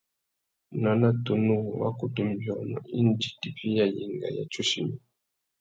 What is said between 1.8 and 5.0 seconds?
wá kutu nʼbiônô indi tifiya yenga ya tsuchimi.